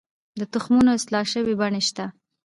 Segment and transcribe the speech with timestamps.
[0.39, 2.05] د تخمونو اصلاح شوې بڼې شته؟